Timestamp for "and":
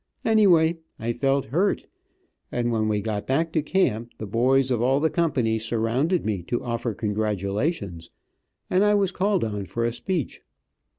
2.51-2.71, 8.67-8.83